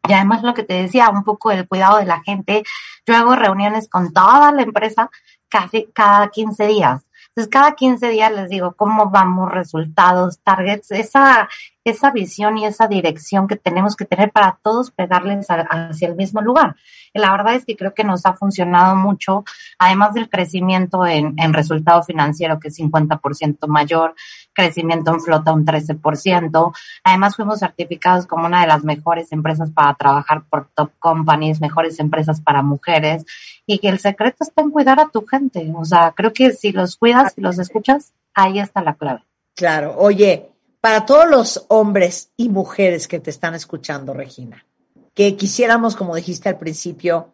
Y 0.07 0.13
además 0.13 0.43
lo 0.43 0.53
que 0.53 0.63
te 0.63 0.73
decía, 0.73 1.09
un 1.09 1.23
poco 1.23 1.51
el 1.51 1.67
cuidado 1.67 1.97
de 1.97 2.05
la 2.05 2.21
gente. 2.21 2.63
Yo 3.05 3.15
hago 3.15 3.35
reuniones 3.35 3.89
con 3.89 4.11
toda 4.11 4.51
la 4.51 4.61
empresa 4.61 5.09
casi 5.49 5.89
cada 5.93 6.29
15 6.29 6.67
días. 6.67 7.05
Entonces, 7.29 7.49
cada 7.51 7.73
15 7.73 8.09
días 8.09 8.31
les 8.31 8.49
digo 8.49 8.73
cómo 8.73 9.09
vamos, 9.09 9.51
resultados, 9.51 10.39
targets, 10.43 10.91
esa, 10.91 11.49
esa 11.83 12.11
visión 12.11 12.57
y 12.57 12.65
esa 12.65 12.87
dirección 12.87 13.47
que 13.47 13.55
tenemos 13.55 13.95
que 13.95 14.05
tener 14.05 14.31
para 14.31 14.57
todos 14.61 14.91
pegarles 14.91 15.47
hacia 15.49 16.07
el 16.07 16.15
mismo 16.15 16.41
lugar. 16.41 16.75
la 17.13 17.31
verdad 17.31 17.55
es 17.55 17.65
que 17.65 17.75
creo 17.75 17.93
que 17.93 18.03
nos 18.03 18.25
ha 18.25 18.33
funcionado 18.33 18.95
mucho, 18.95 19.43
además 19.77 20.13
del 20.13 20.29
crecimiento 20.29 21.05
en, 21.05 21.35
en 21.37 21.53
resultado 21.53 22.01
financiero, 22.03 22.59
que 22.59 22.69
es 22.69 22.79
50% 22.79 23.67
mayor, 23.67 24.15
crecimiento 24.53 25.11
en 25.13 25.21
flota 25.21 25.51
un 25.51 25.65
13%. 25.65 26.73
Además, 27.03 27.35
fuimos 27.35 27.59
certificados 27.59 28.25
como 28.25 28.45
una 28.45 28.61
de 28.61 28.67
las 28.67 28.83
mejores 28.83 29.31
empresas 29.31 29.71
para 29.71 29.93
trabajar 29.95 30.43
por 30.49 30.69
top 30.73 30.91
companies, 30.99 31.61
mejores 31.61 31.99
empresas 31.99 32.41
para 32.41 32.61
mujeres, 32.61 33.25
y 33.65 33.79
que 33.79 33.89
el 33.89 33.99
secreto 33.99 34.37
está 34.41 34.61
en 34.61 34.71
cuidar 34.71 34.99
a 34.99 35.09
tu 35.09 35.25
gente. 35.25 35.71
O 35.75 35.85
sea, 35.85 36.13
creo 36.15 36.33
que 36.33 36.51
si 36.51 36.71
los 36.71 36.95
cuidas, 36.95 37.33
y 37.37 37.41
los 37.41 37.59
escuchas, 37.59 38.13
ahí 38.33 38.59
está 38.59 38.81
la 38.81 38.95
clave. 38.95 39.23
Claro. 39.55 39.95
Oye, 39.97 40.52
para 40.83 41.05
todos 41.05 41.29
los 41.29 41.65
hombres 41.69 42.33
y 42.35 42.49
mujeres 42.49 43.07
que 43.07 43.21
te 43.21 43.29
están 43.29 43.55
escuchando, 43.55 44.13
Regina, 44.13 44.65
que 45.13 45.37
quisiéramos, 45.37 45.95
como 45.95 46.13
dijiste 46.13 46.49
al 46.49 46.57
principio, 46.57 47.31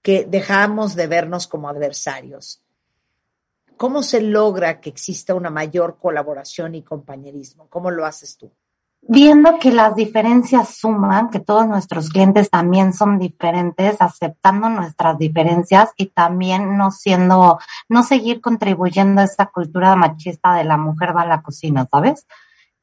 que 0.00 0.24
dejáramos 0.24 0.94
de 0.94 1.08
vernos 1.08 1.48
como 1.48 1.68
adversarios. 1.68 2.62
¿Cómo 3.76 4.04
se 4.04 4.20
logra 4.20 4.80
que 4.80 4.90
exista 4.90 5.34
una 5.34 5.50
mayor 5.50 5.98
colaboración 5.98 6.76
y 6.76 6.82
compañerismo? 6.82 7.66
¿Cómo 7.68 7.90
lo 7.90 8.06
haces 8.06 8.36
tú? 8.36 8.52
Viendo 9.00 9.58
que 9.58 9.72
las 9.72 9.96
diferencias 9.96 10.76
suman, 10.76 11.30
que 11.30 11.40
todos 11.40 11.66
nuestros 11.66 12.10
clientes 12.10 12.48
también 12.48 12.92
son 12.92 13.18
diferentes, 13.18 13.96
aceptando 13.98 14.68
nuestras 14.68 15.18
diferencias 15.18 15.90
y 15.96 16.10
también 16.10 16.78
no 16.78 16.92
siendo, 16.92 17.58
no 17.88 18.04
seguir 18.04 18.40
contribuyendo 18.40 19.20
a 19.20 19.24
esa 19.24 19.46
cultura 19.46 19.96
machista 19.96 20.54
de 20.54 20.62
la 20.62 20.76
mujer 20.76 21.16
va 21.16 21.22
a 21.22 21.26
la 21.26 21.42
cocina, 21.42 21.88
¿sabes? 21.90 22.28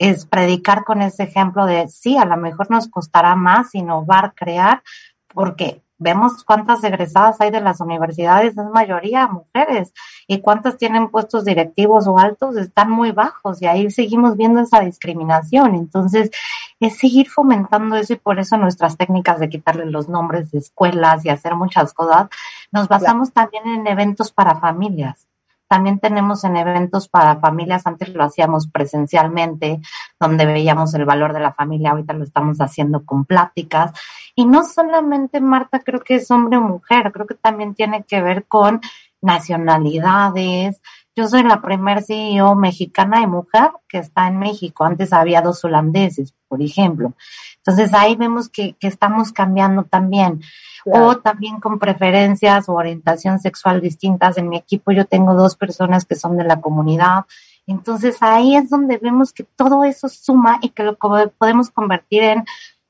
Es 0.01 0.25
predicar 0.25 0.83
con 0.83 1.03
ese 1.03 1.21
ejemplo 1.21 1.67
de 1.67 1.87
sí, 1.87 2.17
a 2.17 2.25
lo 2.25 2.35
mejor 2.35 2.71
nos 2.71 2.87
costará 2.87 3.35
más 3.35 3.75
innovar, 3.75 4.33
crear, 4.33 4.81
porque 5.27 5.83
vemos 5.99 6.43
cuántas 6.43 6.83
egresadas 6.83 7.39
hay 7.39 7.51
de 7.51 7.61
las 7.61 7.81
universidades, 7.81 8.57
es 8.57 8.65
mayoría 8.73 9.27
mujeres, 9.27 9.93
y 10.27 10.41
cuántas 10.41 10.77
tienen 10.77 11.09
puestos 11.09 11.45
directivos 11.45 12.07
o 12.07 12.17
altos, 12.17 12.57
están 12.57 12.89
muy 12.89 13.11
bajos, 13.11 13.61
y 13.61 13.67
ahí 13.67 13.91
seguimos 13.91 14.35
viendo 14.37 14.59
esa 14.61 14.79
discriminación. 14.79 15.75
Entonces, 15.75 16.31
es 16.79 16.97
seguir 16.97 17.29
fomentando 17.29 17.95
eso 17.95 18.13
y 18.13 18.15
por 18.15 18.39
eso 18.39 18.57
nuestras 18.57 18.97
técnicas 18.97 19.39
de 19.39 19.49
quitarle 19.49 19.85
los 19.85 20.09
nombres 20.09 20.49
de 20.49 20.57
escuelas 20.57 21.23
y 21.25 21.29
hacer 21.29 21.53
muchas 21.53 21.93
cosas, 21.93 22.27
nos 22.71 22.87
basamos 22.87 23.33
también 23.33 23.67
en 23.67 23.85
eventos 23.85 24.31
para 24.31 24.55
familias. 24.55 25.27
También 25.71 25.99
tenemos 25.99 26.43
en 26.43 26.57
eventos 26.57 27.07
para 27.07 27.39
familias, 27.39 27.87
antes 27.87 28.09
lo 28.09 28.25
hacíamos 28.25 28.67
presencialmente, 28.67 29.79
donde 30.19 30.45
veíamos 30.45 30.93
el 30.95 31.05
valor 31.05 31.31
de 31.31 31.39
la 31.39 31.53
familia, 31.53 31.91
ahorita 31.91 32.11
lo 32.11 32.25
estamos 32.25 32.57
haciendo 32.57 33.05
con 33.05 33.23
pláticas. 33.23 33.93
Y 34.35 34.43
no 34.43 34.65
solamente, 34.65 35.39
Marta, 35.39 35.79
creo 35.79 36.01
que 36.01 36.15
es 36.15 36.29
hombre 36.29 36.57
o 36.57 36.61
mujer, 36.61 37.13
creo 37.13 37.25
que 37.25 37.35
también 37.35 37.73
tiene 37.73 38.03
que 38.03 38.21
ver 38.21 38.47
con 38.47 38.81
nacionalidades. 39.21 40.81
Yo 41.15 41.27
soy 41.27 41.43
la 41.43 41.61
primer 41.61 42.03
CEO 42.03 42.55
mexicana 42.55 43.21
y 43.21 43.27
mujer 43.27 43.71
que 43.87 43.97
está 43.97 44.27
en 44.27 44.39
México. 44.39 44.85
Antes 44.85 45.11
había 45.11 45.41
dos 45.41 45.63
holandeses, 45.65 46.33
por 46.47 46.61
ejemplo. 46.61 47.13
Entonces 47.57 47.93
ahí 47.93 48.15
vemos 48.15 48.47
que, 48.47 48.73
que 48.79 48.87
estamos 48.87 49.33
cambiando 49.33 49.83
también 49.83 50.41
o 50.85 51.17
también 51.17 51.59
con 51.59 51.79
preferencias 51.79 52.69
o 52.69 52.73
orientación 52.73 53.39
sexual 53.39 53.81
distintas. 53.81 54.37
En 54.37 54.49
mi 54.49 54.57
equipo 54.57 54.91
yo 54.91 55.05
tengo 55.05 55.33
dos 55.33 55.57
personas 55.57 56.05
que 56.05 56.15
son 56.15 56.37
de 56.37 56.45
la 56.45 56.61
comunidad. 56.61 57.25
Entonces 57.67 58.17
ahí 58.21 58.55
es 58.55 58.69
donde 58.69 58.97
vemos 58.97 59.33
que 59.33 59.43
todo 59.43 59.83
eso 59.83 60.09
suma 60.09 60.59
y 60.61 60.69
que 60.69 60.83
lo 60.83 60.97
podemos 60.97 61.69
convertir 61.71 62.23
en, 62.23 62.39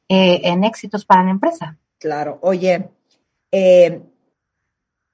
eh, 0.10 0.42
en 0.44 0.64
éxitos 0.64 1.06
para 1.06 1.24
la 1.24 1.32
empresa. 1.32 1.78
Claro, 1.98 2.40
oye, 2.42 2.90
eh, 3.52 4.02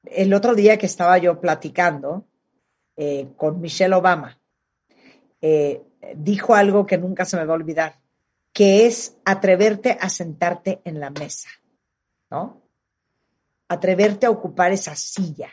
el 0.04 0.34
otro 0.34 0.56
día 0.56 0.78
que 0.78 0.86
estaba 0.86 1.18
yo 1.18 1.40
platicando 1.40 2.26
eh, 2.98 3.30
con 3.38 3.62
Michelle 3.62 3.96
Obama, 3.96 4.38
dijo 6.16 6.56
algo 6.56 6.86
que 6.86 6.98
nunca 6.98 7.24
se 7.24 7.38
me 7.38 7.46
va 7.46 7.54
a 7.54 7.58
olvidar, 7.58 8.00
que 8.52 8.86
es 8.88 9.16
atreverte 9.24 9.98
a 10.02 10.10
sentarte 10.10 10.82
en 10.84 11.00
la 11.00 11.12
mesa, 11.12 11.50
¿no? 12.30 12.68
atreverte 13.68 14.26
a 14.26 14.32
ocupar 14.32 14.72
esa 14.72 14.96
silla. 14.96 15.50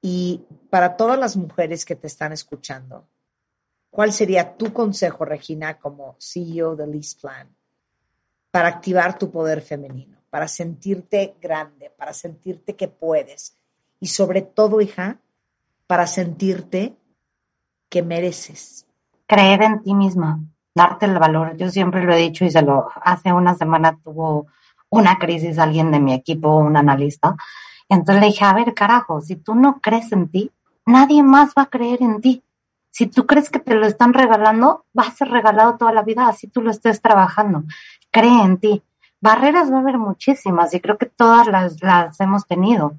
Y 0.00 0.44
para 0.70 0.96
todas 0.96 1.18
las 1.18 1.36
mujeres 1.36 1.84
que 1.84 1.96
te 1.96 2.06
están 2.06 2.32
escuchando, 2.32 3.06
¿cuál 3.90 4.12
sería 4.12 4.56
tu 4.56 4.72
consejo, 4.72 5.24
Regina, 5.24 5.78
como 5.78 6.16
CEO 6.18 6.76
de 6.76 6.86
Lease 6.86 7.16
Plan, 7.20 7.48
para 8.50 8.68
activar 8.68 9.18
tu 9.18 9.30
poder 9.30 9.60
femenino, 9.60 10.18
para 10.30 10.48
sentirte 10.48 11.34
grande, 11.40 11.90
para 11.90 12.14
sentirte 12.14 12.76
que 12.76 12.88
puedes? 12.88 13.56
Y 14.00 14.06
sobre 14.06 14.42
todo, 14.42 14.80
hija, 14.80 15.20
para 15.88 16.06
sentirte 16.06 16.96
que 17.88 18.02
mereces. 18.02 18.86
Creer 19.26 19.62
en 19.62 19.82
ti 19.82 19.94
misma, 19.94 20.38
darte 20.74 21.06
el 21.06 21.18
valor. 21.18 21.56
Yo 21.56 21.70
siempre 21.70 22.04
lo 22.04 22.12
he 22.12 22.18
dicho 22.18 22.44
y 22.44 22.50
se 22.50 22.62
lo 22.62 22.88
hace 23.02 23.32
una 23.32 23.56
semana 23.56 23.98
tuvo 24.04 24.46
una 24.90 25.18
crisis 25.18 25.58
alguien 25.58 25.90
de 25.90 25.98
mi 25.98 26.12
equipo, 26.12 26.56
un 26.56 26.76
analista. 26.76 27.34
Entonces 27.88 28.20
le 28.20 28.28
dije, 28.28 28.44
a 28.44 28.52
ver, 28.52 28.74
carajo, 28.74 29.20
si 29.20 29.36
tú 29.36 29.54
no 29.54 29.80
crees 29.80 30.12
en 30.12 30.28
ti, 30.28 30.52
nadie 30.86 31.22
más 31.22 31.54
va 31.56 31.62
a 31.62 31.70
creer 31.70 32.02
en 32.02 32.20
ti. 32.20 32.42
Si 32.90 33.06
tú 33.06 33.26
crees 33.26 33.48
que 33.50 33.58
te 33.58 33.74
lo 33.74 33.86
están 33.86 34.12
regalando, 34.12 34.84
va 34.98 35.04
a 35.04 35.10
ser 35.10 35.28
regalado 35.28 35.76
toda 35.76 35.92
la 35.92 36.02
vida, 36.02 36.28
así 36.28 36.48
tú 36.48 36.60
lo 36.60 36.70
estés 36.70 37.00
trabajando. 37.00 37.64
Cree 38.10 38.42
en 38.42 38.58
ti. 38.58 38.82
Barreras 39.20 39.72
va 39.72 39.78
a 39.78 39.80
haber 39.80 39.98
muchísimas 39.98 40.72
y 40.74 40.80
creo 40.80 40.96
que 40.96 41.06
todas 41.06 41.46
las, 41.46 41.82
las 41.82 42.20
hemos 42.20 42.46
tenido. 42.46 42.94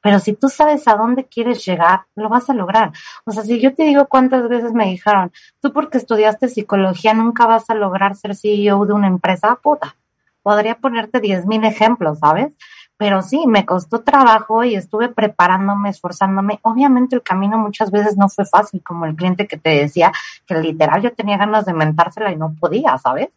Pero 0.00 0.18
si 0.18 0.34
tú 0.34 0.48
sabes 0.48 0.86
a 0.86 0.96
dónde 0.96 1.24
quieres 1.24 1.64
llegar, 1.64 2.02
lo 2.14 2.28
vas 2.28 2.48
a 2.50 2.54
lograr. 2.54 2.92
O 3.24 3.32
sea, 3.32 3.42
si 3.42 3.60
yo 3.60 3.74
te 3.74 3.84
digo 3.84 4.06
cuántas 4.06 4.48
veces 4.48 4.72
me 4.72 4.86
dijeron, 4.86 5.32
tú 5.60 5.72
porque 5.72 5.98
estudiaste 5.98 6.48
psicología 6.48 7.14
nunca 7.14 7.46
vas 7.46 7.68
a 7.70 7.74
lograr 7.74 8.14
ser 8.14 8.36
CEO 8.36 8.86
de 8.86 8.92
una 8.92 9.08
empresa, 9.08 9.56
puta 9.56 9.96
podría 10.44 10.76
ponerte 10.76 11.20
diez 11.20 11.46
mil 11.46 11.64
ejemplos, 11.64 12.20
¿sabes? 12.20 12.54
Pero 12.96 13.22
sí, 13.22 13.44
me 13.48 13.66
costó 13.66 14.02
trabajo 14.02 14.62
y 14.62 14.76
estuve 14.76 15.08
preparándome, 15.08 15.88
esforzándome. 15.88 16.60
Obviamente 16.62 17.16
el 17.16 17.22
camino 17.22 17.58
muchas 17.58 17.90
veces 17.90 18.16
no 18.16 18.28
fue 18.28 18.44
fácil, 18.44 18.82
como 18.84 19.06
el 19.06 19.16
cliente 19.16 19.48
que 19.48 19.56
te 19.56 19.70
decía 19.70 20.12
que 20.46 20.54
literal 20.60 21.02
yo 21.02 21.12
tenía 21.12 21.38
ganas 21.38 21.64
de 21.64 21.72
mentársela 21.72 22.30
y 22.30 22.36
no 22.36 22.54
podía, 22.54 22.96
¿sabes? 22.98 23.30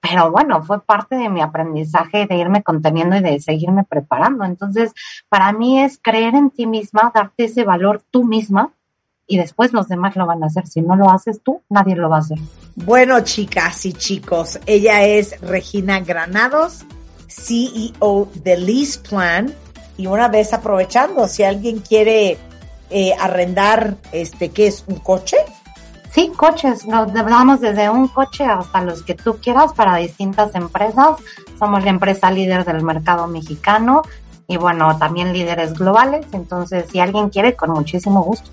Pero 0.00 0.30
bueno, 0.30 0.62
fue 0.62 0.80
parte 0.80 1.16
de 1.16 1.28
mi 1.28 1.42
aprendizaje 1.42 2.26
de 2.26 2.36
irme 2.36 2.62
conteniendo 2.62 3.16
y 3.16 3.20
de 3.20 3.38
seguirme 3.40 3.84
preparando. 3.84 4.44
Entonces, 4.44 4.92
para 5.28 5.52
mí 5.52 5.82
es 5.82 5.98
creer 6.02 6.34
en 6.34 6.50
ti 6.50 6.66
misma, 6.66 7.12
darte 7.14 7.44
ese 7.44 7.64
valor 7.64 8.02
tú 8.10 8.24
misma 8.24 8.72
y 9.26 9.36
después 9.36 9.72
los 9.72 9.88
demás 9.88 10.16
lo 10.16 10.26
van 10.26 10.42
a 10.42 10.46
hacer. 10.46 10.66
Si 10.66 10.80
no 10.80 10.96
lo 10.96 11.10
haces 11.10 11.40
tú, 11.42 11.62
nadie 11.68 11.94
lo 11.94 12.08
va 12.08 12.16
a 12.16 12.20
hacer. 12.20 12.38
Bueno, 12.74 13.20
chicas 13.20 13.86
y 13.86 13.92
chicos, 13.92 14.58
ella 14.66 15.04
es 15.04 15.40
Regina 15.40 16.00
Granados, 16.00 16.84
CEO 17.28 18.28
de 18.42 18.56
Lease 18.56 18.98
Plan. 18.98 19.54
Y 19.96 20.06
una 20.06 20.28
vez 20.28 20.52
aprovechando, 20.52 21.28
si 21.28 21.44
alguien 21.44 21.78
quiere 21.78 22.38
eh, 22.88 23.12
arrendar, 23.20 23.96
este, 24.12 24.48
¿qué 24.48 24.66
es? 24.66 24.82
¿Un 24.88 24.96
coche? 24.96 25.36
Sí, 26.12 26.32
coches. 26.36 26.86
Nos 26.86 27.12
damos 27.12 27.60
desde 27.60 27.88
un 27.88 28.08
coche 28.08 28.44
hasta 28.44 28.82
los 28.82 29.02
que 29.02 29.14
tú 29.14 29.38
quieras 29.38 29.72
para 29.72 29.96
distintas 29.96 30.54
empresas. 30.54 31.16
Somos 31.58 31.84
la 31.84 31.90
empresa 31.90 32.30
líder 32.30 32.64
del 32.64 32.82
mercado 32.82 33.26
mexicano 33.28 34.02
y 34.48 34.56
bueno, 34.56 34.98
también 34.98 35.32
líderes 35.32 35.74
globales. 35.74 36.26
Entonces, 36.32 36.86
si 36.90 36.98
alguien 36.98 37.30
quiere, 37.30 37.54
con 37.54 37.70
muchísimo 37.70 38.24
gusto. 38.24 38.50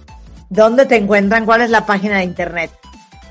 ¿Dónde 0.50 0.86
te 0.86 0.98
encuentran? 0.98 1.46
¿Cuál 1.46 1.62
es 1.62 1.72
la 1.72 1.86
página 1.86 2.18
de 2.18 2.26
internet? 2.26 2.72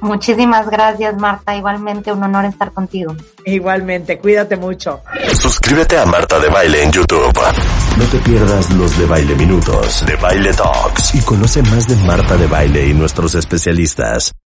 Muchísimas 0.00 0.68
gracias, 0.68 1.16
Marta. 1.16 1.56
Igualmente, 1.56 2.12
un 2.12 2.22
honor 2.22 2.44
estar 2.44 2.72
contigo. 2.72 3.16
Igualmente, 3.44 4.18
cuídate 4.18 4.56
mucho. 4.56 5.00
Suscríbete 5.34 5.98
a 5.98 6.06
Marta 6.06 6.38
de 6.38 6.48
Baile 6.48 6.82
en 6.82 6.92
YouTube. 6.92 7.32
No 7.96 8.04
te 8.04 8.18
pierdas 8.18 8.70
los 8.74 8.98
de 8.98 9.06
Baile 9.06 9.34
Minutos, 9.36 10.04
de 10.04 10.16
Baile 10.16 10.52
Talks 10.52 11.14
y 11.14 11.20
conoce 11.22 11.62
más 11.62 11.88
de 11.88 11.96
Marta 11.96 12.36
de 12.36 12.46
Baile 12.46 12.88
y 12.88 12.94
nuestros 12.94 13.34
especialistas. 13.34 14.36